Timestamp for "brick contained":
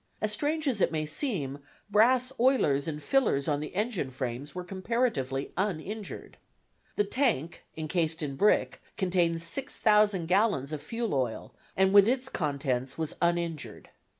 8.35-9.43